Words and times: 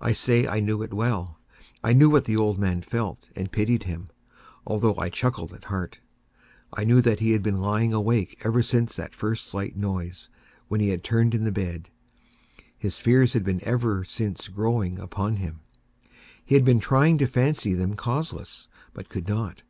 I 0.00 0.10
say 0.10 0.48
I 0.48 0.58
knew 0.58 0.82
it 0.82 0.92
well. 0.92 1.38
I 1.84 1.92
knew 1.92 2.10
what 2.10 2.24
the 2.24 2.36
old 2.36 2.58
man 2.58 2.82
felt, 2.82 3.30
and 3.36 3.52
pitied 3.52 3.84
him, 3.84 4.08
although 4.66 4.96
I 4.96 5.10
chuckled 5.10 5.52
at 5.52 5.66
heart. 5.66 6.00
I 6.72 6.82
knew 6.82 7.00
that 7.02 7.20
he 7.20 7.30
had 7.34 7.42
been 7.44 7.60
lying 7.60 7.92
awake 7.92 8.40
ever 8.42 8.64
since 8.64 8.96
the 8.96 9.08
first 9.12 9.46
slight 9.46 9.76
noise, 9.76 10.28
when 10.66 10.80
he 10.80 10.88
had 10.88 11.04
turned 11.04 11.36
in 11.36 11.44
the 11.44 11.52
bed. 11.52 11.88
His 12.76 12.98
fears 12.98 13.32
had 13.34 13.44
been 13.44 13.62
ever 13.62 14.02
since 14.02 14.48
growing 14.48 14.98
upon 14.98 15.36
him. 15.36 15.60
He 16.44 16.56
had 16.56 16.64
been 16.64 16.80
trying 16.80 17.16
to 17.18 17.28
fancy 17.28 17.74
them 17.74 17.94
causeless, 17.94 18.66
but 18.92 19.08
could 19.08 19.28
not. 19.28 19.62